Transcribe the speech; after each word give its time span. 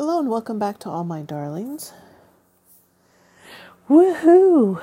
Hello 0.00 0.20
and 0.20 0.30
welcome 0.30 0.60
back 0.60 0.78
to 0.78 0.88
all 0.88 1.02
my 1.02 1.22
darlings. 1.22 1.92
Woohoo! 3.90 4.80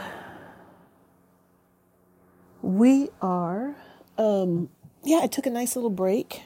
We 2.61 3.07
are, 3.21 3.78
um, 4.17 4.67
yeah, 5.05 5.21
I 5.23 5.28
took 5.28 5.46
a 5.46 5.49
nice 5.49 5.78
little 5.78 5.89
break, 5.89 6.41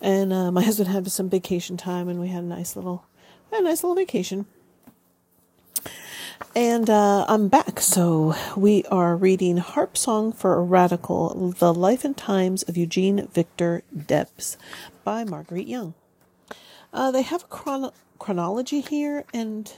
and 0.00 0.32
uh, 0.32 0.50
my 0.50 0.62
husband 0.64 0.90
had 0.90 1.12
some 1.12 1.30
vacation 1.30 1.76
time, 1.76 2.08
and 2.08 2.18
we 2.18 2.26
had 2.26 2.42
a 2.42 2.48
nice 2.48 2.74
little, 2.74 3.06
a 3.52 3.62
nice 3.62 3.84
little 3.84 3.94
vacation. 3.94 4.46
And 6.56 6.90
uh, 6.90 7.24
I'm 7.28 7.46
back, 7.46 7.78
so 7.78 8.34
we 8.56 8.82
are 8.86 9.14
reading 9.14 9.58
Harp 9.58 9.96
Song 9.96 10.32
for 10.32 10.54
a 10.54 10.64
Radical 10.64 11.54
The 11.56 11.72
Life 11.72 12.04
and 12.04 12.16
Times 12.16 12.64
of 12.64 12.76
Eugene 12.76 13.28
Victor 13.28 13.84
Debs 13.96 14.56
by 15.04 15.22
Marguerite 15.22 15.68
Young. 15.68 15.94
Uh, 16.92 17.10
they 17.10 17.22
have 17.22 17.44
a 17.44 17.46
chron- 17.46 17.92
chronology 18.18 18.80
here, 18.80 19.24
and 19.32 19.72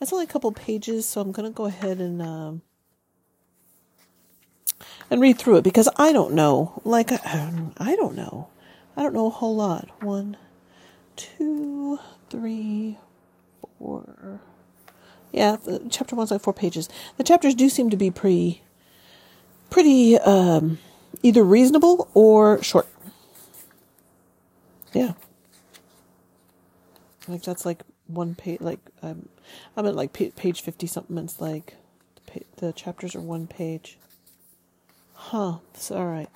it's 0.00 0.12
only 0.12 0.24
a 0.24 0.28
couple 0.28 0.50
pages, 0.52 1.06
so 1.06 1.20
I'm 1.20 1.32
going 1.32 1.50
to 1.50 1.54
go 1.54 1.66
ahead 1.66 1.98
and 1.98 2.20
um, 2.20 2.62
and 5.10 5.20
read 5.20 5.38
through 5.38 5.56
it 5.58 5.64
because 5.64 5.88
I 5.96 6.12
don't 6.12 6.34
know. 6.34 6.80
Like 6.84 7.12
I, 7.12 7.52
I 7.78 7.96
don't 7.96 8.16
know. 8.16 8.48
I 8.96 9.02
don't 9.02 9.14
know 9.14 9.26
a 9.26 9.30
whole 9.30 9.54
lot. 9.56 9.88
One, 10.02 10.36
two, 11.16 12.00
three, 12.30 12.98
four. 13.78 14.40
Yeah, 15.32 15.56
chapter 15.90 16.16
one's 16.16 16.30
like 16.30 16.40
four 16.40 16.54
pages. 16.54 16.88
The 17.18 17.24
chapters 17.24 17.54
do 17.54 17.68
seem 17.68 17.90
to 17.90 17.96
be 17.96 18.10
pretty, 18.10 18.62
pretty 19.70 20.18
um, 20.18 20.78
either 21.22 21.44
reasonable 21.44 22.08
or 22.14 22.62
short. 22.62 22.88
Yeah. 24.94 25.12
Like 27.28 27.42
that's 27.42 27.66
like 27.66 27.82
one 28.06 28.34
page. 28.34 28.60
Like 28.60 28.80
I'm, 29.02 29.28
I'm 29.76 29.86
at 29.86 29.94
like 29.94 30.12
page 30.12 30.60
fifty 30.60 30.86
something. 30.86 31.18
It's 31.18 31.40
like 31.40 31.74
the, 32.32 32.42
the 32.66 32.72
chapters 32.72 33.14
are 33.14 33.20
one 33.20 33.46
page. 33.46 33.98
Huh. 35.14 35.58
It's 35.74 35.90
all 35.90 36.06
right. 36.06 36.28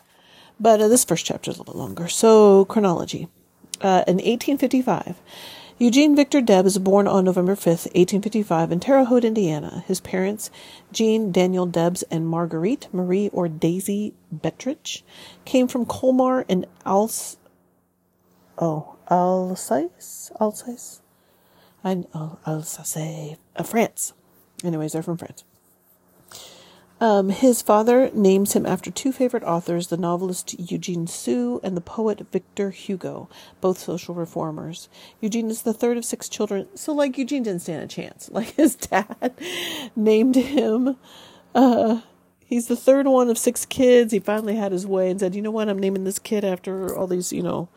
But 0.58 0.80
uh, 0.80 0.88
this 0.88 1.04
first 1.04 1.24
chapter 1.24 1.50
is 1.50 1.56
a 1.56 1.60
little 1.60 1.74
bit 1.74 1.78
longer. 1.78 2.08
So 2.08 2.64
chronology. 2.66 3.28
Uh, 3.80 4.04
in 4.06 4.16
1855, 4.16 5.16
Eugene 5.78 6.14
Victor 6.14 6.42
Debs 6.42 6.64
was 6.64 6.78
born 6.78 7.08
on 7.08 7.24
November 7.24 7.54
5th, 7.54 7.88
1855, 7.94 8.70
in 8.72 8.80
Terre 8.80 9.04
Haute, 9.06 9.24
Indiana. 9.24 9.82
His 9.86 9.98
parents, 9.98 10.50
Jean 10.92 11.32
Daniel 11.32 11.64
Debs 11.64 12.02
and 12.10 12.28
Marguerite 12.28 12.88
Marie 12.92 13.30
or 13.32 13.48
Daisy 13.48 14.12
Betrich, 14.30 15.00
came 15.46 15.66
from 15.66 15.86
Colmar 15.86 16.44
in 16.48 16.66
Alsace. 16.84 17.38
Oh, 18.60 18.96
Alsace? 19.08 20.30
Alsace? 20.38 21.00
I, 21.82 22.04
oh, 22.14 22.38
Alsace, 22.46 23.38
uh, 23.56 23.62
France. 23.62 24.12
Anyways, 24.62 24.92
they're 24.92 25.02
from 25.02 25.16
France. 25.16 25.44
Um, 27.00 27.30
his 27.30 27.62
father 27.62 28.10
names 28.12 28.52
him 28.52 28.66
after 28.66 28.90
two 28.90 29.12
favorite 29.12 29.42
authors, 29.44 29.86
the 29.86 29.96
novelist 29.96 30.54
Eugene 30.60 31.06
Sue 31.06 31.58
and 31.64 31.74
the 31.74 31.80
poet 31.80 32.26
Victor 32.30 32.68
Hugo, 32.68 33.30
both 33.62 33.78
social 33.78 34.14
reformers. 34.14 34.90
Eugene 35.22 35.48
is 35.48 35.62
the 35.62 35.72
third 35.72 35.96
of 35.96 36.04
six 36.04 36.28
children, 36.28 36.68
so 36.74 36.92
like 36.92 37.16
Eugene 37.16 37.42
didn't 37.42 37.62
stand 37.62 37.82
a 37.82 37.86
chance. 37.86 38.28
Like 38.40 38.54
his 38.54 38.76
dad 38.76 39.32
named 39.96 40.36
him. 40.36 40.96
Uh, 41.54 42.02
he's 42.44 42.66
the 42.66 42.76
third 42.76 43.06
one 43.06 43.30
of 43.30 43.38
six 43.38 43.64
kids. 43.64 44.12
He 44.12 44.18
finally 44.18 44.56
had 44.56 44.72
his 44.72 44.86
way 44.86 45.10
and 45.10 45.18
said, 45.18 45.34
"You 45.34 45.40
know 45.40 45.50
what? 45.50 45.70
I'm 45.70 45.78
naming 45.78 46.04
this 46.04 46.18
kid 46.18 46.44
after 46.44 46.94
all 46.94 47.06
these, 47.06 47.32
you 47.32 47.42
know, 47.42 47.70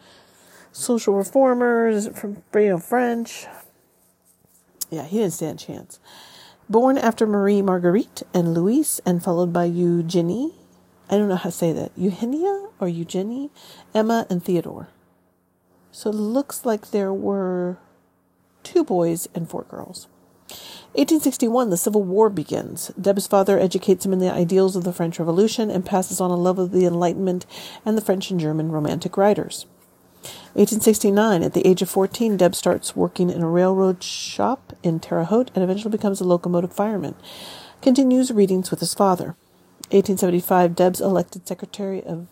social 0.73 1.13
reformers 1.13 2.09
from 2.09 2.43
you 2.53 2.69
know 2.69 2.77
French." 2.77 3.47
Yeah, 4.89 5.03
he 5.03 5.19
didn't 5.19 5.33
stand 5.33 5.61
a 5.61 5.65
chance. 5.65 5.99
Born 6.69 6.97
after 6.97 7.25
Marie 7.25 7.61
Marguerite 7.61 8.23
and 8.33 8.53
Louise, 8.53 8.99
and 9.05 9.23
followed 9.23 9.53
by 9.53 9.65
Eugenie. 9.65 10.55
I 11.09 11.17
don't 11.17 11.29
know 11.29 11.35
how 11.35 11.49
to 11.49 11.55
say 11.55 11.71
that. 11.71 11.91
Eugenia 11.95 12.67
or 12.79 12.87
Eugenie, 12.87 13.49
Emma, 13.93 14.25
and 14.29 14.43
Theodore. 14.43 14.89
So 15.91 16.09
it 16.09 16.15
looks 16.15 16.65
like 16.65 16.89
there 16.89 17.13
were 17.13 17.77
two 18.63 18.83
boys 18.83 19.27
and 19.35 19.49
four 19.49 19.63
girls. 19.63 20.07
1861, 20.93 21.69
the 21.69 21.77
Civil 21.77 22.03
War 22.03 22.29
begins. 22.29 22.91
Deb's 22.99 23.25
father 23.25 23.59
educates 23.59 24.05
him 24.05 24.13
in 24.13 24.19
the 24.19 24.31
ideals 24.31 24.75
of 24.75 24.83
the 24.83 24.93
French 24.93 25.17
Revolution 25.19 25.71
and 25.71 25.85
passes 25.85 26.21
on 26.21 26.29
a 26.29 26.35
love 26.35 26.59
of 26.59 26.71
the 26.71 26.85
Enlightenment 26.85 27.45
and 27.85 27.97
the 27.97 28.01
French 28.01 28.29
and 28.29 28.39
German 28.39 28.71
Romantic 28.71 29.17
writers. 29.17 29.65
1869, 30.53 31.43
at 31.43 31.53
the 31.53 31.67
age 31.67 31.81
of 31.81 31.89
14, 31.89 32.37
Deb 32.37 32.55
starts 32.55 32.95
working 32.95 33.29
in 33.29 33.41
a 33.41 33.49
railroad 33.49 34.03
shop 34.03 34.73
in 34.83 34.99
Terre 34.99 35.25
Haute 35.25 35.51
and 35.55 35.63
eventually 35.63 35.91
becomes 35.91 36.21
a 36.21 36.25
locomotive 36.25 36.73
fireman. 36.73 37.15
Continues 37.81 38.31
readings 38.31 38.71
with 38.71 38.79
his 38.79 38.93
father. 38.93 39.35
1875, 39.91 40.75
Deb's 40.75 41.01
elected 41.01 41.47
secretary 41.47 42.03
of 42.03 42.27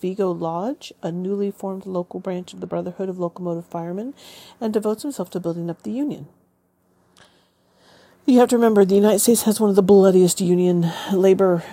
Vigo 0.00 0.30
Lodge, 0.30 0.92
a 1.02 1.10
newly 1.10 1.50
formed 1.50 1.86
local 1.86 2.20
branch 2.20 2.52
of 2.52 2.60
the 2.60 2.66
Brotherhood 2.66 3.08
of 3.08 3.18
Locomotive 3.18 3.66
Firemen, 3.66 4.14
and 4.60 4.72
devotes 4.72 5.02
himself 5.02 5.30
to 5.30 5.40
building 5.40 5.70
up 5.70 5.82
the 5.82 5.90
Union. 5.90 6.28
You 8.26 8.40
have 8.40 8.50
to 8.50 8.56
remember 8.56 8.84
the 8.84 8.94
United 8.94 9.20
States 9.20 9.42
has 9.42 9.58
one 9.58 9.70
of 9.70 9.76
the 9.76 9.82
bloodiest 9.82 10.40
union 10.40 10.92
labor 11.12 11.64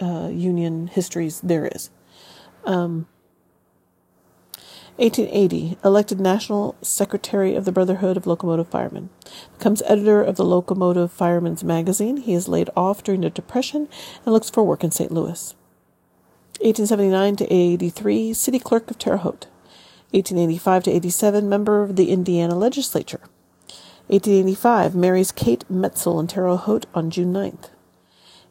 uh, 0.00 0.28
union 0.28 0.86
histories 0.86 1.40
there 1.40 1.66
is. 1.66 1.90
Um, 2.64 3.06
1880, 4.96 5.76
elected 5.84 6.20
National 6.20 6.76
Secretary 6.80 7.56
of 7.56 7.64
the 7.64 7.72
Brotherhood 7.72 8.16
of 8.16 8.28
Locomotive 8.28 8.68
Firemen. 8.68 9.10
Becomes 9.58 9.82
editor 9.86 10.22
of 10.22 10.36
the 10.36 10.44
Locomotive 10.44 11.10
Firemen's 11.10 11.64
Magazine. 11.64 12.18
He 12.18 12.32
is 12.32 12.46
laid 12.46 12.70
off 12.76 13.02
during 13.02 13.22
the 13.22 13.30
Depression 13.30 13.88
and 14.24 14.32
looks 14.32 14.50
for 14.50 14.62
work 14.62 14.84
in 14.84 14.92
St. 14.92 15.10
Louis. 15.10 15.56
1879 16.60 17.36
to 17.36 17.52
83, 17.52 18.32
City 18.34 18.60
Clerk 18.60 18.88
of 18.88 18.96
Terre 18.96 19.16
Haute. 19.16 19.48
1885 20.12 20.84
to 20.84 20.90
87, 20.92 21.48
member 21.48 21.82
of 21.82 21.96
the 21.96 22.10
Indiana 22.10 22.54
Legislature. 22.54 23.20
1885, 24.06 24.94
marries 24.94 25.32
Kate 25.32 25.64
Metzel 25.68 26.20
in 26.20 26.28
Terre 26.28 26.56
Haute 26.56 26.86
on 26.94 27.10
June 27.10 27.32
9th. 27.32 27.70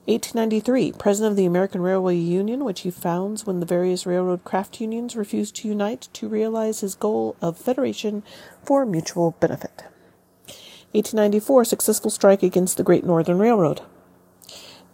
1893, 0.06 0.92
president 0.92 1.32
of 1.32 1.38
the 1.38 1.46
American 1.46 1.82
Railway 1.82 2.18
Union, 2.18 2.66
which 2.66 2.82
he 2.82 2.92
founds 2.92 3.46
when 3.46 3.62
the 3.62 3.66
various 3.66 4.06
railroad 4.06 4.44
craft 4.44 4.82
unions 4.82 5.16
refused 5.16 5.56
to 5.56 5.70
unite 5.70 6.10
to 6.12 6.28
realize 6.28 6.82
his 6.82 6.94
goal 6.94 7.38
of 7.42 7.58
federation 7.58 8.22
for 8.64 8.86
mutual 8.86 9.32
benefit. 9.40 9.86
1894, 10.92 11.64
successful 11.64 12.12
strike 12.12 12.44
against 12.44 12.76
the 12.76 12.84
Great 12.84 13.06
Northern 13.06 13.40
Railroad. 13.40 13.80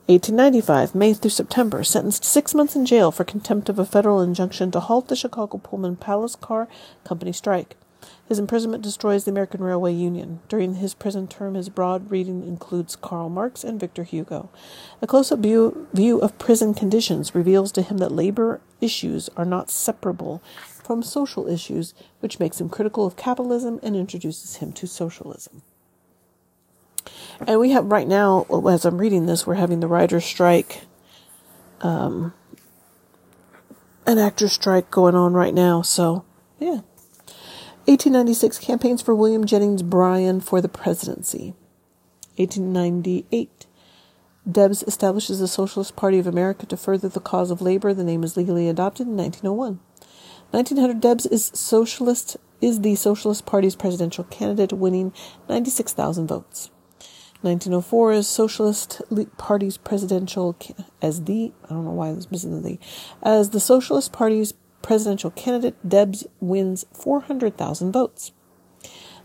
1895, 0.05 0.93
May 0.93 1.15
through 1.15 1.31
September, 1.31 1.83
sentenced 1.83 2.23
six 2.23 2.53
months 2.53 2.75
in 2.75 2.85
jail 2.85 3.11
for 3.11 3.23
contempt 3.23 3.67
of 3.67 3.79
a 3.79 3.85
federal 3.85 4.21
injunction 4.21 4.69
to 4.69 4.79
halt 4.79 5.07
the 5.07 5.15
Chicago 5.15 5.57
Pullman 5.57 5.95
Palace 5.95 6.35
Car 6.35 6.67
Company 7.03 7.31
strike. 7.31 7.75
His 8.27 8.39
imprisonment 8.39 8.83
destroys 8.83 9.25
the 9.25 9.31
American 9.31 9.61
Railway 9.63 9.93
Union. 9.93 10.39
During 10.47 10.75
his 10.75 10.93
prison 10.93 11.27
term, 11.27 11.55
his 11.55 11.69
broad 11.69 12.11
reading 12.11 12.47
includes 12.47 12.95
Karl 12.95 13.29
Marx 13.29 13.63
and 13.63 13.79
Victor 13.79 14.03
Hugo. 14.03 14.49
A 15.01 15.07
close 15.07 15.31
up 15.31 15.39
view, 15.39 15.87
view 15.93 16.19
of 16.19 16.37
prison 16.37 16.73
conditions 16.73 17.33
reveals 17.33 17.71
to 17.73 17.81
him 17.81 17.97
that 17.97 18.11
labor 18.11 18.61
issues 18.81 19.29
are 19.35 19.45
not 19.45 19.71
separable 19.71 20.43
from 20.83 21.01
social 21.03 21.47
issues, 21.47 21.93
which 22.19 22.39
makes 22.39 22.59
him 22.59 22.69
critical 22.69 23.05
of 23.05 23.15
capitalism 23.15 23.79
and 23.81 23.95
introduces 23.95 24.57
him 24.57 24.71
to 24.73 24.87
socialism. 24.87 25.61
And 27.47 27.59
we 27.59 27.71
have 27.71 27.91
right 27.91 28.07
now, 28.07 28.45
as 28.69 28.85
I'm 28.85 28.97
reading 28.97 29.25
this, 29.25 29.47
we're 29.47 29.55
having 29.55 29.79
the 29.79 29.87
writer's 29.87 30.25
strike, 30.25 30.81
um, 31.81 32.33
an 34.05 34.17
actor's 34.17 34.51
strike 34.51 34.91
going 34.91 35.15
on 35.15 35.33
right 35.33 35.53
now. 35.53 35.81
So, 35.81 36.25
yeah. 36.59 36.79
1896 37.89 38.59
campaigns 38.59 39.01
for 39.01 39.15
William 39.15 39.47
Jennings 39.47 39.81
Bryan 39.81 40.41
for 40.41 40.62
the 40.62 40.69
presidency. 40.69 41.56
1898 42.36 43.65
Debs 44.50 44.83
establishes 44.83 45.39
the 45.39 45.47
Socialist 45.47 45.95
Party 45.95 46.19
of 46.19 46.27
America 46.27 46.68
to 46.68 46.77
further 46.77 47.09
the 47.09 47.19
cause 47.19 47.50
of 47.50 47.63
labor. 47.63 47.91
The 47.91 48.03
name 48.03 48.24
is 48.24 48.38
legally 48.38 48.69
adopted 48.69 49.07
in 49.07 49.18
1901. 49.18 49.80
1900 50.51 51.01
Debs 51.01 51.25
is 51.25 51.50
socialist 51.56 52.38
is 52.62 52.81
the 52.81 52.94
Socialist 52.94 53.47
Party's 53.47 53.75
presidential 53.75 54.24
candidate, 54.25 54.71
winning 54.71 55.12
96,000 55.50 56.27
votes. 56.27 56.69
1904 57.41 58.12
is 58.12 58.27
Socialist 58.27 59.01
Party's 59.39 59.77
presidential 59.77 60.56
as 61.01 61.24
the 61.24 61.53
I 61.65 61.69
don't 61.69 61.86
know 61.86 61.91
why 61.91 62.09
I 62.09 62.18
missing 62.30 62.62
the 62.62 62.77
as 63.24 63.50
the 63.50 63.59
Socialist 63.59 64.13
Party's 64.13 64.53
presidential 64.81 65.31
candidate, 65.31 65.75
Debs 65.87 66.25
wins 66.39 66.85
400,000 66.93 67.91
votes. 67.91 68.31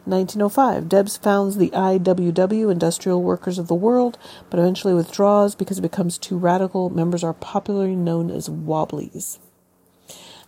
1905, 0.06 0.88
Debs 0.88 1.16
founds 1.16 1.56
the 1.56 1.70
IWW, 1.70 2.70
Industrial 2.70 3.22
Workers 3.22 3.58
of 3.58 3.68
the 3.68 3.74
World, 3.74 4.18
but 4.50 4.60
eventually 4.60 4.92
withdraws 4.92 5.54
because 5.54 5.78
it 5.78 5.82
becomes 5.82 6.18
too 6.18 6.36
radical. 6.36 6.90
Members 6.90 7.24
are 7.24 7.32
popularly 7.32 7.96
known 7.96 8.30
as 8.30 8.50
Wobblies. 8.50 9.38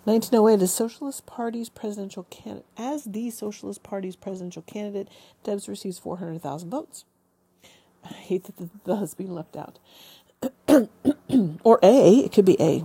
1908, 0.04 0.62
as 0.62 0.72
Socialist 0.72 1.24
Party's 1.24 1.70
presidential 1.70 2.24
candidate, 2.24 2.66
as 2.76 3.04
the 3.04 3.30
Socialist 3.30 3.82
Party's 3.82 4.14
presidential 4.14 4.62
candidate, 4.62 5.08
Debs 5.42 5.68
receives 5.68 5.98
400,000 5.98 6.68
votes. 6.68 7.04
I 8.04 8.12
hate 8.12 8.44
that 8.44 8.58
the, 8.58 8.68
the 8.84 8.96
has 8.96 9.14
being 9.14 9.34
left 9.34 9.56
out. 9.56 9.78
or 11.64 11.80
A, 11.82 12.18
it 12.20 12.30
could 12.30 12.44
be 12.44 12.60
A. 12.60 12.84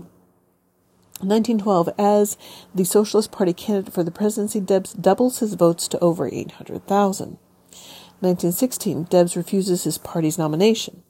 1912, 1.23 1.89
as 1.97 2.37
the 2.73 2.83
Socialist 2.83 3.31
Party 3.31 3.53
candidate 3.53 3.93
for 3.93 4.03
the 4.03 4.11
presidency, 4.11 4.59
Debs 4.59 4.93
doubles 4.93 5.39
his 5.39 5.53
votes 5.53 5.87
to 5.89 5.99
over 5.99 6.27
800,000. 6.27 7.37
1916, 8.19 9.03
Debs 9.03 9.35
refuses 9.35 9.83
his 9.83 9.97
party's 9.97 10.37
nomination. 10.37 11.01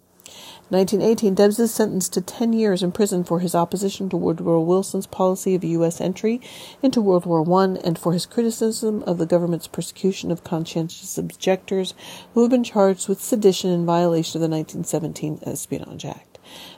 1918, 0.70 1.36
Debs 1.36 1.60
is 1.60 1.74
sentenced 1.74 2.14
to 2.14 2.22
10 2.22 2.54
years 2.54 2.82
in 2.82 2.94
prison 2.94 3.26
for 3.26 3.42
his 3.42 3.54
opposition 3.54 4.08
to 4.08 4.16
Woodrow 4.16 4.62
Wilson's 4.62 5.06
policy 5.06 5.54
of 5.54 5.66
U.S. 5.66 6.00
entry 6.00 6.40
into 6.82 7.02
World 7.02 7.26
War 7.26 7.44
I 7.62 7.78
and 7.84 8.00
for 8.00 8.14
his 8.14 8.26
criticism 8.26 9.04
of 9.04 9.18
the 9.18 9.26
government's 9.26 9.68
persecution 9.68 10.32
of 10.32 10.46
conscientious 10.46 11.18
objectors 11.18 11.94
who 12.34 12.42
have 12.42 12.52
been 12.52 12.64
charged 12.64 13.10
with 13.10 13.22
sedition 13.22 13.72
in 13.72 13.86
violation 13.86 14.38
of 14.38 14.50
the 14.50 14.56
1917 14.56 15.40
Espionage 15.46 16.06
Act. 16.06 16.31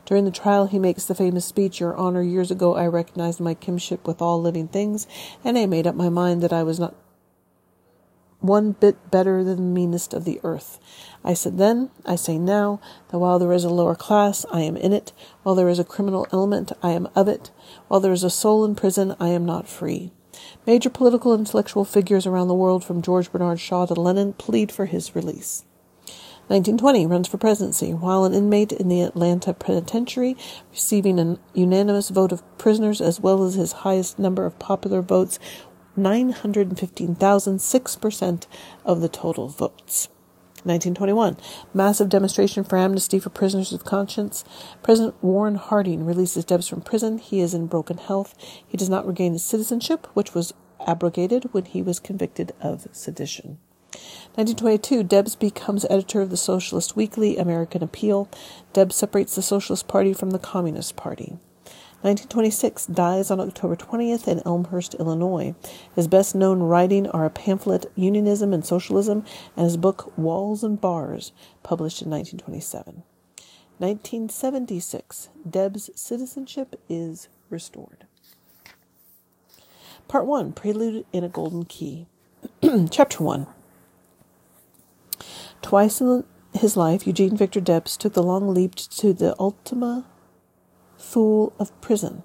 During 0.05 0.25
the 0.25 0.31
trial, 0.31 0.65
he 0.65 0.79
makes 0.79 1.05
the 1.05 1.15
famous 1.15 1.45
speech, 1.45 1.79
Your 1.79 1.95
Honor, 1.95 2.21
years 2.21 2.51
ago 2.51 2.75
I 2.75 2.87
recognized 2.87 3.39
my 3.39 3.53
kinship 3.53 4.07
with 4.07 4.21
all 4.21 4.41
living 4.41 4.67
things, 4.67 5.07
and 5.43 5.57
I 5.57 5.65
made 5.65 5.87
up 5.87 5.95
my 5.95 6.09
mind 6.09 6.41
that 6.41 6.53
I 6.53 6.63
was 6.63 6.79
not 6.79 6.95
one 8.43 8.73
bit 8.73 9.09
better 9.09 9.43
than 9.43 9.55
the 9.55 9.61
meanest 9.61 10.13
of 10.13 10.25
the 10.25 10.39
earth. 10.43 10.77
I 11.23 11.33
said 11.33 11.57
then, 11.57 11.89
I 12.05 12.17
say 12.17 12.37
now, 12.37 12.81
that 13.09 13.19
while 13.19 13.39
there 13.39 13.53
is 13.53 13.63
a 13.63 13.69
lower 13.69 13.95
class, 13.95 14.45
I 14.51 14.61
am 14.61 14.75
in 14.75 14.91
it. 14.91 15.13
While 15.43 15.55
there 15.55 15.69
is 15.69 15.79
a 15.79 15.85
criminal 15.85 16.27
element, 16.33 16.73
I 16.83 16.91
am 16.91 17.07
of 17.15 17.29
it. 17.29 17.51
While 17.87 18.01
there 18.01 18.11
is 18.11 18.23
a 18.23 18.29
soul 18.29 18.65
in 18.65 18.75
prison, 18.75 19.15
I 19.19 19.29
am 19.29 19.45
not 19.45 19.69
free. 19.69 20.11
Major 20.67 20.89
political 20.89 21.31
and 21.31 21.41
intellectual 21.41 21.85
figures 21.85 22.25
around 22.25 22.49
the 22.49 22.53
world, 22.53 22.83
from 22.83 23.01
George 23.01 23.31
Bernard 23.31 23.61
Shaw 23.61 23.85
to 23.85 23.93
Lenin, 23.93 24.33
plead 24.33 24.71
for 24.71 24.87
his 24.87 25.15
release. 25.15 25.63
1920 26.47 27.05
runs 27.05 27.27
for 27.27 27.37
presidency 27.37 27.93
while 27.93 28.25
an 28.25 28.33
inmate 28.33 28.73
in 28.73 28.89
the 28.89 29.01
Atlanta 29.01 29.53
penitentiary, 29.53 30.35
receiving 30.71 31.17
a 31.17 31.39
unanimous 31.53 32.09
vote 32.09 32.33
of 32.33 32.43
prisoners 32.57 32.99
as 32.99 33.21
well 33.21 33.43
as 33.43 33.55
his 33.55 33.71
highest 33.71 34.19
number 34.19 34.45
of 34.45 34.59
popular 34.59 35.01
votes 35.01 35.39
915,006% 35.97 38.47
of 38.83 39.01
the 39.01 39.09
total 39.09 39.47
votes. 39.47 40.09
1921, 40.65 41.37
massive 41.73 42.09
demonstration 42.09 42.63
for 42.63 42.77
amnesty 42.77 43.19
for 43.19 43.29
prisoners 43.29 43.73
of 43.73 43.85
conscience. 43.85 44.45
President 44.81 45.13
Warren 45.21 45.55
Harding 45.55 46.05
releases 46.05 46.45
Debs 46.45 46.69
from 46.69 46.81
prison. 46.81 47.17
He 47.17 47.41
is 47.41 47.53
in 47.53 47.67
broken 47.67 47.97
health. 47.97 48.33
He 48.65 48.77
does 48.77 48.89
not 48.89 49.05
regain 49.05 49.33
his 49.33 49.43
citizenship, 49.43 50.07
which 50.13 50.33
was 50.33 50.53
abrogated 50.87 51.53
when 51.53 51.65
he 51.65 51.81
was 51.81 51.99
convicted 51.99 52.53
of 52.61 52.87
sedition. 52.91 53.57
1922, 54.35 55.03
Debs 55.03 55.35
becomes 55.35 55.85
editor 55.89 56.21
of 56.21 56.31
the 56.31 56.37
Socialist 56.37 56.95
Weekly, 56.95 57.37
American 57.37 57.83
Appeal. 57.83 58.27
Debs 58.73 58.95
separates 58.95 59.35
the 59.35 59.43
Socialist 59.43 59.87
Party 59.87 60.13
from 60.13 60.31
the 60.31 60.39
Communist 60.39 60.95
Party. 60.95 61.37
1926, 62.01 62.87
dies 62.87 63.29
on 63.29 63.39
October 63.39 63.75
20th 63.75 64.27
in 64.27 64.41
Elmhurst, 64.45 64.95
Illinois. 64.95 65.55
His 65.95 66.07
best 66.07 66.33
known 66.33 66.61
writing 66.61 67.07
are 67.11 67.25
a 67.25 67.29
pamphlet, 67.29 67.91
Unionism 67.95 68.53
and 68.53 68.65
Socialism, 68.65 69.23
and 69.55 69.65
his 69.65 69.77
book, 69.77 70.11
Walls 70.17 70.63
and 70.63 70.81
Bars, 70.81 71.31
published 71.61 72.01
in 72.01 72.09
1927. 72.09 73.03
1976, 73.77 75.29
Deb's 75.49 75.89
citizenship 75.95 76.79
is 76.89 77.29
restored. 77.49 78.05
Part 80.07 80.25
1 80.25 80.53
Prelude 80.53 81.05
in 81.13 81.23
a 81.23 81.29
Golden 81.29 81.65
Key. 81.65 82.07
Chapter 82.91 83.23
1 83.23 83.47
Twice 85.63 86.01
in 86.01 86.25
his 86.53 86.75
life, 86.77 87.07
Eugene 87.07 87.37
Victor 87.37 87.61
Debs 87.61 87.95
took 87.97 88.13
the 88.13 88.21
long 88.21 88.53
leap 88.53 88.75
to 88.75 89.13
the 89.13 89.33
ultima 89.39 90.05
thule 90.99 91.53
of 91.57 91.81
prison. 91.81 92.21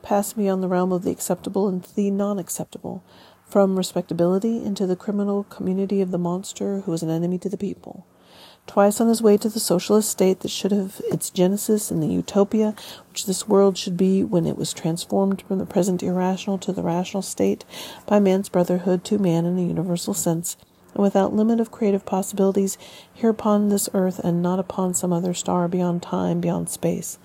Pass 0.00 0.32
beyond 0.32 0.62
the 0.62 0.68
realm 0.68 0.92
of 0.92 1.02
the 1.02 1.10
acceptable 1.10 1.68
and 1.68 1.82
the 1.96 2.10
non 2.12 2.38
acceptable, 2.38 3.02
from 3.44 3.76
respectability 3.76 4.64
into 4.64 4.86
the 4.86 4.96
criminal 4.96 5.42
community 5.44 6.00
of 6.00 6.12
the 6.12 6.16
monster 6.16 6.80
who 6.82 6.92
is 6.92 7.02
an 7.02 7.10
enemy 7.10 7.38
to 7.38 7.48
the 7.48 7.58
people. 7.58 8.06
Twice 8.68 9.00
on 9.00 9.08
his 9.08 9.20
way 9.20 9.36
to 9.36 9.48
the 9.48 9.58
socialist 9.58 10.08
state 10.10 10.40
that 10.40 10.50
should 10.50 10.70
have 10.70 11.02
its 11.10 11.28
genesis 11.28 11.90
in 11.90 11.98
the 11.98 12.06
utopia 12.06 12.76
which 13.08 13.26
this 13.26 13.48
world 13.48 13.76
should 13.76 13.96
be 13.96 14.22
when 14.22 14.46
it 14.46 14.56
was 14.56 14.72
transformed 14.72 15.42
from 15.42 15.58
the 15.58 15.66
present 15.66 16.04
irrational 16.04 16.56
to 16.58 16.72
the 16.72 16.82
rational 16.82 17.22
state 17.22 17.64
by 18.06 18.20
man's 18.20 18.48
brotherhood 18.48 19.02
to 19.04 19.18
man 19.18 19.44
in 19.44 19.58
a 19.58 19.62
universal 19.62 20.14
sense, 20.14 20.56
without 20.94 21.34
limit 21.34 21.60
of 21.60 21.70
creative 21.70 22.04
possibilities 22.04 22.78
here 23.12 23.30
upon 23.30 23.68
this 23.68 23.88
earth 23.94 24.18
and 24.18 24.42
not 24.42 24.58
upon 24.58 24.94
some 24.94 25.12
other 25.12 25.34
star 25.34 25.68
beyond 25.68 26.02
time, 26.02 26.40
beyond 26.40 26.68
space. 26.68 27.18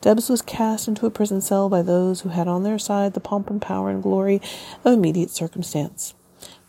Debs 0.00 0.28
was 0.28 0.42
cast 0.42 0.86
into 0.86 1.06
a 1.06 1.10
prison 1.10 1.40
cell 1.40 1.68
by 1.68 1.82
those 1.82 2.20
who 2.20 2.28
had 2.28 2.46
on 2.46 2.62
their 2.62 2.78
side 2.78 3.14
the 3.14 3.20
pomp 3.20 3.50
and 3.50 3.60
power 3.60 3.90
and 3.90 4.02
glory 4.02 4.40
of 4.84 4.92
immediate 4.92 5.30
circumstance. 5.30 6.14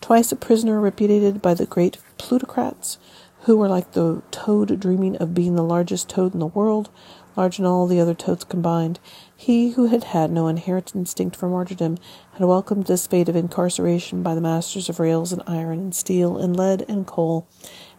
Twice 0.01 0.31
a 0.31 0.36
prisoner 0.36 0.80
repudiated 0.80 1.42
by 1.42 1.54
the 1.54 1.66
great 1.66 1.98
plutocrats, 2.18 2.98
who 3.42 3.58
were 3.58 3.70
like 3.70 3.92
the 3.92 4.22
toad 4.32 4.80
dreaming 4.80 5.16
of 5.18 5.34
being 5.34 5.56
the 5.56 5.64
largest 5.64 6.10
toad 6.10 6.34
in 6.34 6.40
the 6.40 6.48
world, 6.48 6.90
larger 7.36 7.62
than 7.62 7.72
all 7.72 7.88
the 7.88 8.00
other 8.00 8.14
toads 8.14 8.44
combined. 8.44 9.00
He 9.36 9.72
who 9.72 9.88
had 9.88 10.04
had 10.06 10.32
no 10.32 10.48
inherent 10.48 10.94
instinct 10.94 11.36
for 11.36 11.48
martyrdom 11.48 11.98
had 12.34 12.46
welcomed 12.46 12.86
this 12.86 13.08
fate 13.08 13.30
of 13.30 13.36
incarceration 13.36 14.22
by 14.22 14.36
the 14.36 14.42
masters 14.42 14.90
of 14.90 15.00
rails 15.00 15.32
and 15.32 15.42
iron 15.48 15.80
and 15.80 15.96
steel 15.96 16.38
and 16.38 16.56
lead 16.56 16.84
and 16.90 17.08
coal 17.08 17.48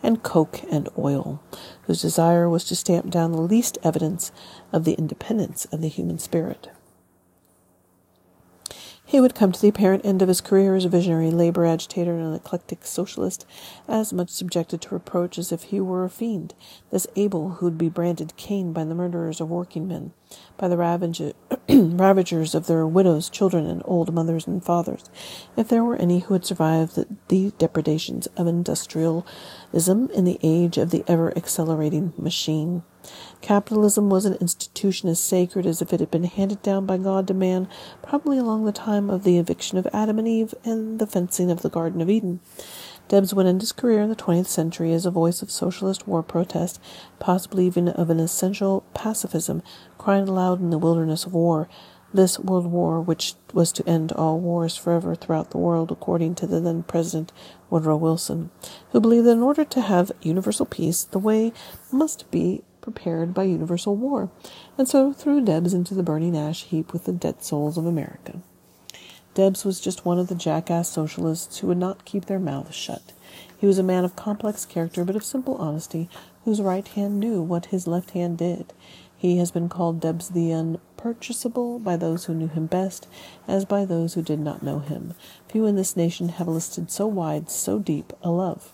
and 0.03 0.23
coke 0.23 0.61
and 0.71 0.89
oil, 0.99 1.43
whose 1.83 2.03
desire 2.03 2.49
was 2.49 2.65
to 2.65 2.77
stamp 2.77 3.11
down 3.11 3.33
the 3.33 3.41
least 3.41 3.79
evidence 3.83 4.33
of 4.73 4.85
the 4.85 4.95
independence 4.95 5.65
of 5.67 5.81
the 5.81 5.89
human 5.89 6.19
spirit. 6.19 6.69
He 9.11 9.21
would 9.21 9.35
come 9.35 9.51
to 9.51 9.61
the 9.61 9.67
apparent 9.67 10.07
end 10.07 10.23
of 10.23 10.29
his 10.29 10.41
career 10.41 10.77
as 10.77 10.85
a 10.85 10.89
visionary 10.89 11.33
labor 11.33 11.67
agitator 11.67 12.17
and 12.17 12.29
an 12.29 12.35
eclectic 12.35 12.85
socialist, 12.85 13.45
as 13.89 14.13
much 14.13 14.31
subjected 14.31 14.81
to 14.83 14.95
reproach 14.95 15.37
as 15.37 15.51
if 15.51 15.65
he 15.65 15.81
were 15.81 16.05
a 16.05 16.09
fiend, 16.09 16.55
this 16.93 17.09
Abel 17.17 17.55
who 17.55 17.67
would 17.67 17.77
be 17.77 17.89
branded 17.89 18.37
Cain 18.37 18.73
by 18.73 18.85
the 18.85 18.95
murderers 18.95 19.41
of 19.41 19.51
working 19.51 19.89
men, 19.89 20.13
by 20.57 20.69
the 20.69 20.77
ravagers 21.97 22.55
of 22.55 22.67
their 22.67 22.87
widows, 22.87 23.29
children, 23.29 23.67
and 23.67 23.83
old 23.85 24.13
mothers 24.13 24.47
and 24.47 24.65
fathers, 24.65 25.05
if 25.57 25.69
there 25.69 25.85
were 25.85 25.97
any 25.97 26.21
who 26.21 26.35
had 26.35 26.45
survived 26.45 26.97
the, 26.97 27.07
the 27.29 27.53
depredations 27.59 28.27
of 28.37 28.47
industrialism 28.47 30.11
in 30.11 30.25
the 30.25 30.39
age 30.43 30.79
of 30.79 30.91
the 30.91 31.05
ever 31.07 31.37
accelerating 31.37 32.13
machine. 32.17 32.83
Capitalism 33.41 34.11
was 34.11 34.25
an 34.25 34.35
institution 34.35 35.09
as 35.09 35.21
sacred 35.21 35.65
as 35.65 35.81
if 35.81 35.93
it 35.93 36.01
had 36.01 36.11
been 36.11 36.25
handed 36.25 36.61
down 36.63 36.87
by 36.87 36.99
God 36.99 37.27
to 37.29 37.35
man, 37.35 37.69
probably 38.03 38.37
along 38.37 38.65
the 38.65 38.73
time 38.73 39.09
of 39.09 39.25
the 39.25 39.39
eviction 39.39 39.79
of 39.79 39.87
Adam 39.93 40.19
and 40.19 40.29
Eve 40.29 40.55
and 40.65 40.99
the 40.99 41.07
fencing 41.07 41.51
of 41.51 41.63
the 41.63 41.71
Garden 41.71 42.01
of 42.01 42.11
Eden. 42.11 42.41
Debs 43.11 43.35
went 43.35 43.49
into 43.49 43.65
his 43.65 43.73
career 43.73 44.03
in 44.03 44.09
the 44.09 44.15
20th 44.15 44.47
century 44.47 44.93
as 44.93 45.05
a 45.05 45.11
voice 45.11 45.43
of 45.43 45.51
socialist 45.51 46.07
war 46.07 46.23
protest, 46.23 46.81
possibly 47.19 47.67
even 47.67 47.89
of 47.89 48.09
an 48.09 48.21
essential 48.21 48.85
pacifism, 48.95 49.65
crying 49.99 50.29
aloud 50.29 50.61
in 50.61 50.71
the 50.71 50.79
wilderness 50.79 51.27
of 51.27 51.35
war. 51.35 51.69
This 52.15 52.39
world 52.39 52.67
war, 52.67 53.01
which 53.01 53.35
was 53.53 53.73
to 53.73 53.89
end 53.89 54.13
all 54.13 54.39
wars 54.39 54.77
forever 54.77 55.17
throughout 55.17 55.51
the 55.51 55.59
world, 55.59 55.91
according 55.91 56.37
to 56.37 56.47
the 56.47 56.61
then 56.61 56.85
President 56.85 57.33
Woodrow 57.69 57.97
Wilson, 57.97 58.51
who 58.93 59.01
believed 59.01 59.27
that 59.27 59.33
in 59.33 59.43
order 59.43 59.65
to 59.65 59.81
have 59.81 60.13
universal 60.23 60.65
peace, 60.65 61.03
the 61.03 61.19
way 61.19 61.53
must 61.91 62.31
be 62.31 62.63
prepared 62.81 63.35
by 63.35 63.43
universal 63.43 63.97
war, 63.97 64.31
and 64.79 64.89
so 64.89 65.13
threw 65.13 65.41
Debs 65.41 65.75
into 65.75 65.95
the 65.95 66.05
burning 66.05 66.37
ash 66.37 66.63
heap 66.63 66.93
with 66.93 67.07
the 67.07 67.13
dead 67.13 67.43
souls 67.43 67.77
of 67.77 67.87
America. 67.87 68.41
Debs 69.35 69.65
was 69.65 69.81
just 69.81 70.05
one 70.05 70.19
of 70.19 70.27
the 70.29 70.35
jackass 70.35 70.89
socialists 70.89 71.59
who 71.59 71.69
would 71.69 71.79
not 71.79 72.05
keep 72.05 72.27
their 72.27 72.41
mouths 72.41 72.75
shut. 72.75 73.13
He 73.57 73.67
was 73.67 73.79
a 73.79 73.83
man 73.83 74.05
of 74.05 74.17
complex 74.17 74.65
character, 74.65 75.05
but 75.05 75.15
of 75.15 75.25
simple 75.25 75.55
honesty, 75.57 76.09
whose 76.45 76.61
right 76.61 76.87
hand 76.89 77.21
knew 77.21 77.41
what 77.41 77.67
his 77.67 77.87
left 77.87 78.11
hand 78.11 78.39
did. 78.39 78.73
He 79.17 79.37
has 79.37 79.51
been 79.51 79.69
called 79.69 80.01
Debs 80.01 80.31
the 80.31 80.51
unpurchasable 80.51 81.79
by 81.79 81.97
those 81.97 82.25
who 82.25 82.35
knew 82.35 82.49
him 82.49 82.67
best, 82.67 83.07
as 83.47 83.65
by 83.65 83.85
those 83.85 84.15
who 84.15 84.23
did 84.23 84.41
not 84.41 84.63
know 84.63 84.79
him. 84.79 85.15
Few 85.47 85.67
in 85.67 85.77
this 85.77 85.97
nation 85.97 86.31
have 86.31 86.49
enlisted 86.49 86.91
so 86.91 87.07
wide, 87.07 87.51
so 87.51 87.79
deep 87.79 88.13
a 88.23 88.31
love. 88.31 88.73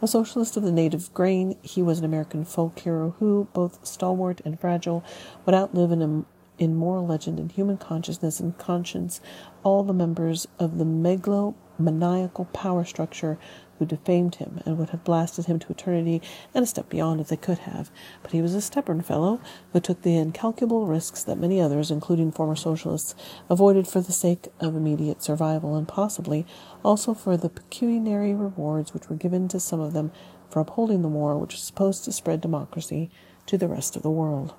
A 0.00 0.08
socialist 0.08 0.56
of 0.56 0.62
the 0.62 0.72
native 0.72 1.12
grain, 1.12 1.56
he 1.62 1.82
was 1.82 1.98
an 1.98 2.04
American 2.04 2.44
folk 2.44 2.78
hero 2.78 3.14
who, 3.18 3.48
both 3.52 3.86
stalwart 3.86 4.40
and 4.44 4.58
fragile, 4.58 5.04
would 5.44 5.54
outlive 5.54 5.92
in, 5.92 6.24
in 6.58 6.74
moral 6.74 7.06
legend 7.06 7.38
and 7.38 7.52
human 7.52 7.76
consciousness 7.76 8.40
and 8.40 8.56
conscience 8.58 9.20
all 9.62 9.82
the 9.82 9.92
members 9.92 10.46
of 10.58 10.78
the 10.78 10.84
megalomaniacal 10.84 12.52
power 12.52 12.84
structure 12.84 13.38
who 13.78 13.84
defamed 13.84 14.36
him 14.36 14.60
and 14.64 14.78
would 14.78 14.90
have 14.90 15.04
blasted 15.04 15.46
him 15.46 15.58
to 15.58 15.70
eternity 15.70 16.22
and 16.54 16.62
a 16.62 16.66
step 16.66 16.88
beyond 16.88 17.20
if 17.20 17.28
they 17.28 17.36
could 17.36 17.58
have. 17.58 17.90
But 18.22 18.32
he 18.32 18.40
was 18.40 18.54
a 18.54 18.60
stubborn 18.60 19.02
fellow 19.02 19.40
who 19.72 19.80
took 19.80 20.02
the 20.02 20.16
incalculable 20.16 20.86
risks 20.86 21.22
that 21.24 21.38
many 21.38 21.60
others, 21.60 21.90
including 21.90 22.32
former 22.32 22.56
socialists, 22.56 23.14
avoided 23.50 23.86
for 23.86 24.00
the 24.00 24.12
sake 24.12 24.48
of 24.60 24.74
immediate 24.74 25.22
survival 25.22 25.76
and 25.76 25.86
possibly 25.86 26.46
also 26.84 27.12
for 27.12 27.36
the 27.36 27.50
pecuniary 27.50 28.34
rewards 28.34 28.94
which 28.94 29.08
were 29.08 29.16
given 29.16 29.48
to 29.48 29.60
some 29.60 29.80
of 29.80 29.92
them 29.92 30.10
for 30.48 30.60
upholding 30.60 31.02
the 31.02 31.08
war 31.08 31.36
which 31.36 31.52
was 31.52 31.62
supposed 31.62 32.04
to 32.04 32.12
spread 32.12 32.40
democracy 32.40 33.10
to 33.46 33.58
the 33.58 33.68
rest 33.68 33.96
of 33.96 34.02
the 34.02 34.10
world. 34.10 34.54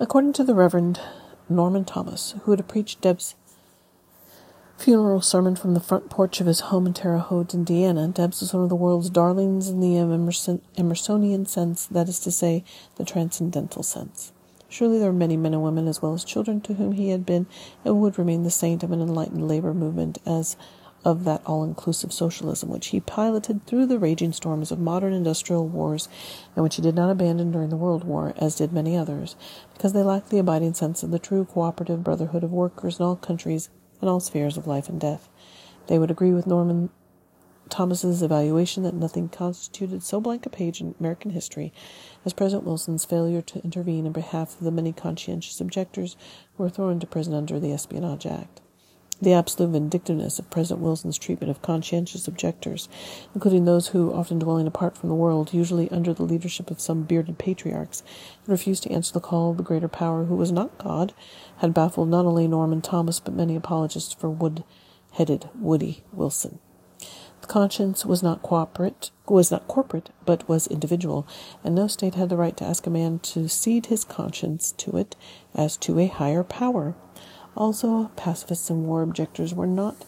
According 0.00 0.34
to 0.34 0.44
the 0.44 0.54
Reverend 0.54 1.00
Norman 1.48 1.84
Thomas, 1.84 2.36
who 2.44 2.52
had 2.52 2.68
preached 2.68 3.00
Deb's 3.00 3.34
funeral 4.76 5.20
sermon 5.20 5.56
from 5.56 5.74
the 5.74 5.80
front 5.80 6.08
porch 6.08 6.40
of 6.40 6.46
his 6.46 6.60
home 6.60 6.86
in 6.86 6.94
Terre 6.94 7.18
Haute, 7.18 7.52
Indiana, 7.52 8.06
Debs 8.06 8.40
was 8.40 8.54
one 8.54 8.62
of 8.62 8.68
the 8.68 8.76
world's 8.76 9.10
darlings 9.10 9.68
in 9.68 9.80
the 9.80 9.96
Emerson, 9.96 10.62
Emersonian 10.76 11.48
sense, 11.48 11.84
that 11.86 12.08
is 12.08 12.20
to 12.20 12.30
say, 12.30 12.62
the 12.94 13.04
transcendental 13.04 13.82
sense. 13.82 14.32
Surely 14.68 15.00
there 15.00 15.08
were 15.10 15.18
many 15.18 15.36
men 15.36 15.52
and 15.52 15.64
women, 15.64 15.88
as 15.88 16.00
well 16.00 16.14
as 16.14 16.22
children, 16.22 16.60
to 16.60 16.74
whom 16.74 16.92
he 16.92 17.08
had 17.08 17.26
been 17.26 17.48
and 17.84 18.00
would 18.00 18.20
remain 18.20 18.44
the 18.44 18.50
saint 18.52 18.84
of 18.84 18.92
an 18.92 19.00
enlightened 19.00 19.48
labor 19.48 19.74
movement 19.74 20.18
as 20.24 20.56
of 21.04 21.24
that 21.24 21.42
all 21.46 21.64
inclusive 21.64 22.12
socialism 22.12 22.68
which 22.68 22.88
he 22.88 23.00
piloted 23.00 23.64
through 23.66 23.86
the 23.86 23.98
raging 23.98 24.32
storms 24.32 24.70
of 24.70 24.78
modern 24.78 25.12
industrial 25.12 25.66
wars, 25.66 26.08
and 26.54 26.62
which 26.62 26.76
he 26.76 26.82
did 26.82 26.94
not 26.94 27.10
abandon 27.10 27.52
during 27.52 27.70
the 27.70 27.76
World 27.76 28.04
War, 28.04 28.34
as 28.36 28.56
did 28.56 28.72
many 28.72 28.96
others, 28.96 29.36
because 29.74 29.92
they 29.92 30.02
lacked 30.02 30.30
the 30.30 30.38
abiding 30.38 30.74
sense 30.74 31.02
of 31.02 31.10
the 31.10 31.18
true 31.18 31.44
cooperative 31.44 32.02
brotherhood 32.02 32.44
of 32.44 32.52
workers 32.52 32.98
in 32.98 33.04
all 33.04 33.16
countries 33.16 33.70
and 34.00 34.10
all 34.10 34.20
spheres 34.20 34.56
of 34.56 34.66
life 34.66 34.88
and 34.88 35.00
death. 35.00 35.28
They 35.86 35.98
would 35.98 36.10
agree 36.10 36.32
with 36.32 36.46
Norman 36.46 36.90
Thomas's 37.68 38.22
evaluation 38.22 38.82
that 38.82 38.94
nothing 38.94 39.28
constituted 39.28 40.02
so 40.02 40.20
blank 40.20 40.46
a 40.46 40.50
page 40.50 40.80
in 40.80 40.94
American 40.98 41.32
history 41.32 41.72
as 42.24 42.32
President 42.32 42.64
Wilson's 42.66 43.04
failure 43.04 43.42
to 43.42 43.62
intervene 43.62 44.06
in 44.06 44.12
behalf 44.12 44.54
of 44.54 44.64
the 44.64 44.70
many 44.70 44.92
conscientious 44.92 45.60
objectors 45.60 46.16
who 46.56 46.62
were 46.62 46.70
thrown 46.70 46.92
into 46.92 47.06
prison 47.06 47.34
under 47.34 47.60
the 47.60 47.72
Espionage 47.72 48.26
Act. 48.26 48.60
The 49.20 49.32
absolute 49.32 49.70
vindictiveness 49.70 50.38
of 50.38 50.48
President 50.48 50.80
Wilson's 50.80 51.18
treatment 51.18 51.50
of 51.50 51.60
conscientious 51.60 52.28
objectors, 52.28 52.88
including 53.34 53.64
those 53.64 53.88
who, 53.88 54.12
often 54.12 54.38
dwelling 54.38 54.68
apart 54.68 54.96
from 54.96 55.08
the 55.08 55.14
world, 55.16 55.52
usually 55.52 55.90
under 55.90 56.14
the 56.14 56.22
leadership 56.22 56.70
of 56.70 56.80
some 56.80 57.02
bearded 57.02 57.36
patriarchs, 57.36 58.04
had 58.42 58.48
refused 58.48 58.84
to 58.84 58.92
answer 58.92 59.12
the 59.12 59.20
call 59.20 59.50
of 59.50 59.56
the 59.56 59.64
greater 59.64 59.88
power 59.88 60.26
who 60.26 60.36
was 60.36 60.52
not 60.52 60.78
God, 60.78 61.12
had 61.56 61.74
baffled 61.74 62.08
not 62.08 62.26
only 62.26 62.46
Norman 62.46 62.80
Thomas 62.80 63.18
but 63.18 63.34
many 63.34 63.56
apologists 63.56 64.14
for 64.14 64.30
wood-headed 64.30 65.50
Woody 65.58 66.04
Wilson. 66.12 66.60
The 67.40 67.48
conscience 67.48 68.06
was 68.06 68.22
not 68.22 68.42
corporate, 68.42 69.10
was 69.26 69.50
not 69.50 69.66
corporate, 69.66 70.10
but 70.26 70.48
was 70.48 70.68
individual, 70.68 71.26
and 71.64 71.74
no 71.74 71.88
state 71.88 72.14
had 72.14 72.28
the 72.28 72.36
right 72.36 72.56
to 72.56 72.64
ask 72.64 72.86
a 72.86 72.90
man 72.90 73.18
to 73.20 73.48
cede 73.48 73.86
his 73.86 74.04
conscience 74.04 74.70
to 74.78 74.96
it 74.96 75.16
as 75.56 75.76
to 75.78 75.98
a 75.98 76.06
higher 76.06 76.44
power. 76.44 76.94
Also, 77.56 78.10
pacifists 78.16 78.70
and 78.70 78.86
war 78.86 79.02
objectors 79.02 79.54
were 79.54 79.66
not 79.66 80.04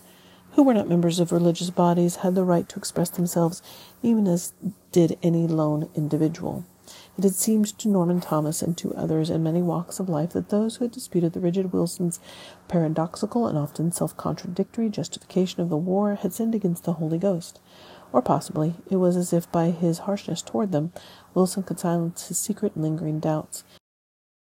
who 0.52 0.62
were 0.64 0.74
not 0.74 0.88
members 0.88 1.20
of 1.20 1.32
religious 1.32 1.70
bodies 1.70 2.16
had 2.16 2.34
the 2.34 2.44
right 2.44 2.68
to 2.68 2.78
express 2.78 3.10
themselves 3.10 3.62
even 4.02 4.26
as 4.26 4.52
did 4.92 5.16
any 5.22 5.46
lone 5.46 5.88
individual. 5.94 6.64
It 7.16 7.24
had 7.24 7.34
seemed 7.34 7.78
to 7.78 7.88
Norman 7.88 8.20
Thomas 8.20 8.62
and 8.62 8.76
to 8.78 8.94
others 8.94 9.30
in 9.30 9.42
many 9.42 9.62
walks 9.62 10.00
of 10.00 10.08
life 10.08 10.30
that 10.30 10.48
those 10.48 10.76
who 10.76 10.84
had 10.84 10.92
disputed 10.92 11.32
the 11.32 11.40
rigid 11.40 11.72
Wilson's 11.72 12.18
paradoxical 12.66 13.46
and 13.46 13.56
often 13.56 13.92
self 13.92 14.16
contradictory 14.16 14.88
justification 14.88 15.60
of 15.60 15.68
the 15.68 15.76
war 15.76 16.16
had 16.16 16.32
sinned 16.32 16.54
against 16.54 16.84
the 16.84 16.94
Holy 16.94 17.18
Ghost. 17.18 17.60
Or 18.12 18.22
possibly 18.22 18.74
it 18.90 18.96
was 18.96 19.16
as 19.16 19.32
if 19.32 19.50
by 19.52 19.70
his 19.70 20.00
harshness 20.00 20.42
toward 20.42 20.72
them 20.72 20.92
Wilson 21.32 21.62
could 21.62 21.78
silence 21.78 22.26
his 22.26 22.38
secret 22.38 22.76
lingering 22.76 23.20
doubts, 23.20 23.62